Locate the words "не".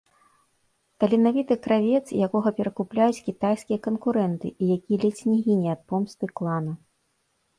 5.31-5.35